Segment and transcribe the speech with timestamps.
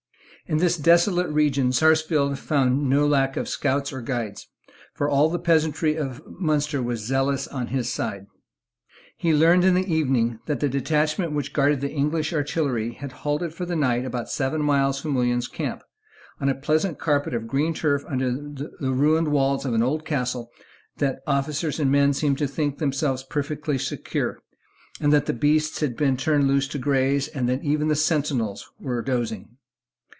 [0.47, 4.49] In this desolate region Sarsfield found no lack of scouts or of guides;
[4.93, 8.27] for all the peasantry of Munster were zealous on his side.
[9.15, 13.53] He learned in the evening that the detachment which guarded the English artillery had halted
[13.53, 15.83] for the night about seven miles from William's camp,
[16.41, 20.49] on a pleasant carpet of green turf under the ruined walls of an old castle
[20.97, 24.37] that officers and men seemed to think themselves perfectly secure;
[24.99, 29.01] that the beasts had been turned loose to graze, and that even the sentinels were
[29.01, 29.55] dozing.